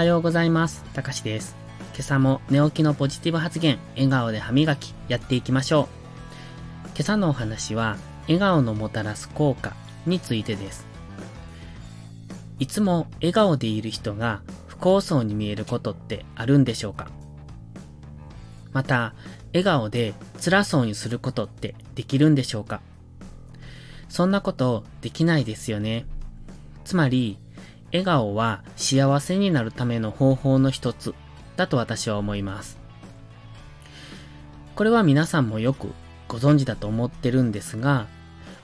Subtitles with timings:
[0.00, 0.82] はようございます。
[0.94, 1.54] たかしです。
[1.92, 5.90] 今朝も寝起きのポジティブ発言、笑顔で歯磨き、やっていきましょ
[6.86, 6.86] う。
[6.86, 9.74] 今朝のお話は、笑顔のもたらす効果
[10.06, 10.86] についてです。
[12.58, 17.08] いつも笑顔でいる人が不幸そうに見えることってあるんでしょうか？
[18.72, 19.12] また、
[19.52, 22.80] 笑顔で辛そうにすることってできるんでしょうか？
[24.08, 26.06] そんなことできないですよね。
[26.86, 27.38] つまり、
[27.92, 31.14] 笑顔は幸せになるための方法の一つ
[31.56, 32.78] だと私は思います。
[34.74, 35.92] これは皆さんもよく
[36.28, 38.06] ご存知だと思ってるんですが、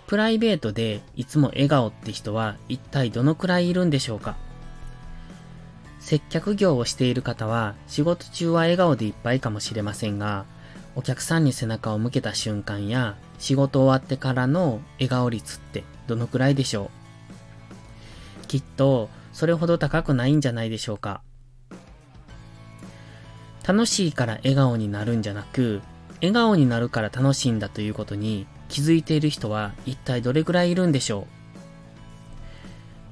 [0.06, 4.36] プライベートでいつも笑顔って人は一体どのくらいいるんでしょうか？
[5.98, 10.44] 接客業をしている方は仕事中は笑顔でいっぱいかもしれませんが、
[10.94, 17.05] お客さんに背中を向けた瞬間や仕事終わってからの笑顔率ってどのくらいでしょう？
[18.46, 21.22] きっとそれほど高くないんじゃないでしょうか。
[23.66, 25.82] 楽しいから笑顔になるんじゃなく、
[26.22, 31.26] 笑顔になるから楽しいんだということに気づいている人は一体どれくらいいるんでしょう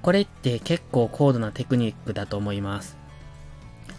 [0.02, 2.98] これって結構高度なテクニックだと思います。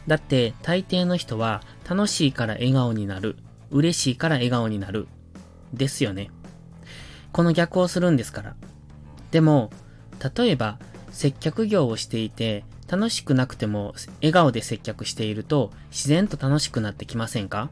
[0.07, 3.37] だって大抵の人は楽しいから笑顔になる、
[3.71, 5.07] 嬉しいから笑顔になる、
[5.73, 6.29] ですよね。
[7.31, 8.55] この逆をするんですから。
[9.31, 9.71] でも、
[10.35, 10.77] 例えば
[11.15, 17.69] 接客業をしていて、楽しくなくても笑顔で接客していると自然と楽しくなってきませんか？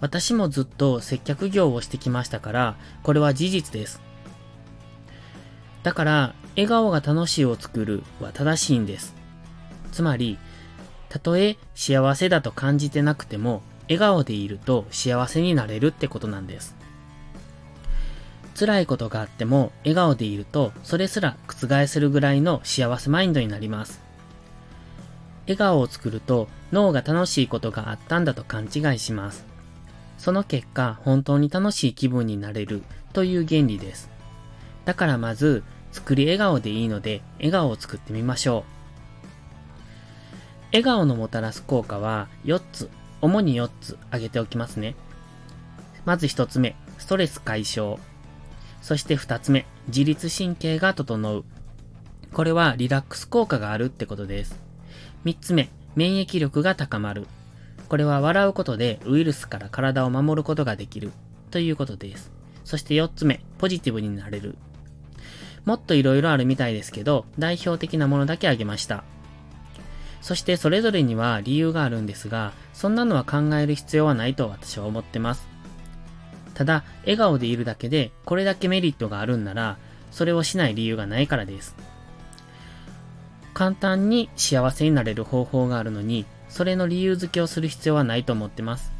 [0.00, 4.02] 私もずっと接客業をしてきましたから、これは事実です。
[5.82, 9.14] だから、笑顔が楽しいを作るは正しいんです。
[9.90, 10.38] つまり、
[11.08, 16.76] たとえ幸せだと感じてなくても、笑顔でいると幸せになれるってことなんです。
[18.60, 24.02] 辛いことがあっても笑顔でいるとそれすら覆せるぐらいの幸せマインドになります。
[25.44, 29.46] 笑顔を作ると脳が楽しいことがあったんだと勘違いします。
[30.18, 32.82] その結果本当に楽しい気分になれる
[33.14, 34.10] という原理です。
[34.84, 38.80] だからまず作り笑顔でいいので笑顔を作ってみましょう。
[40.72, 42.90] 笑顔のもたらす効果は4つ、
[43.22, 44.96] 主に4つ挙げておきますね。
[46.04, 47.98] まず1つ目、ストレス解消。
[48.80, 51.44] そして二つ目、自律神経が整う。
[52.32, 54.60] これはリラックス効果があるってことです。
[55.24, 57.26] 三つ目、免疫力が高まる。
[57.88, 61.10] これは笑うことでウイルスから体を守ることができる
[61.50, 62.30] ということです。
[62.64, 64.56] そして四つ目、ポジティブになれる。
[65.64, 69.04] もっと色々あるみたいですけど、代表的なものだけ挙げました。
[70.22, 75.49] そしてそれぞれには理由があるんですが、そんなのは考える必要はないと私は思ってます。
[76.54, 79.78] ただ、笑顔でいるだけでこれだけメリットがあるんなら、
[80.10, 81.74] それをしない理由がないからです。
[83.54, 88.92] 簡単に幸せになれる方法があるのに、それの理由付けをする必要はないと思ってます。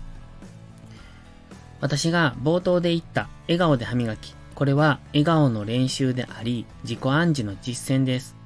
[1.81, 4.35] 私が冒頭で言った笑顔で歯磨き。
[4.55, 8.37] これは笑顔の練習であり、自己暗示の実践です。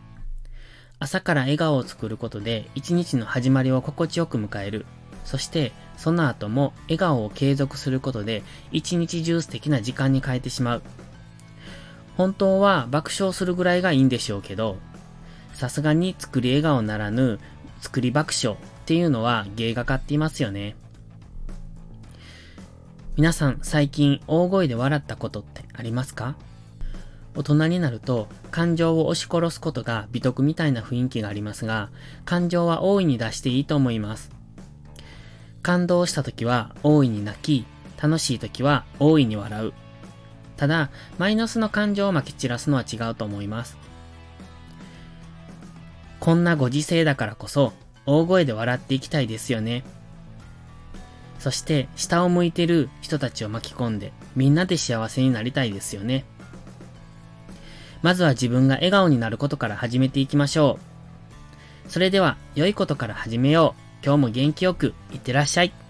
[1.01, 4.87] 朝から笑顔を作ることで一日の始まりを心地よく迎える。
[5.25, 8.43] そしてその後も笑顔を継続することで
[8.73, 10.83] 一日中素敵な時間に変えてしまう。
[12.17, 14.77] 本当は爆笑するぐらいがいいんでしょうけど、
[15.53, 17.41] さすがに作り笑顔ならぬ
[17.81, 20.77] 作り爆笑っていうのは芸がかっていますよね。
[23.17, 26.37] 皆さん最近大声で笑ったことってありますか？
[27.37, 31.91] 大人になると感情を押し殺すことが美徳みたいな雰囲気がありますが、
[32.25, 34.31] 感情は大いに出していいと思います。
[35.65, 37.67] 感動した時は大いに泣き、
[38.01, 39.73] 楽しい時は大いに笑う。
[40.59, 43.79] ただ、マイナスの感情をまき散らすのは違うと思います。
[46.21, 47.73] こんなご時世だからこそ、
[48.05, 49.85] 大声で笑っていきたいですよね。
[51.39, 56.27] そして、下を向いてる人たちを巻き込んで、みんなで幸せになりたいですよね。
[58.03, 60.79] まずは自分が笑顔になることから始めていきましょ
[61.89, 61.91] う。
[61.91, 63.84] それでは、良いことから始めよう。
[64.05, 65.84] 今日も元気よくいってらっしゃい。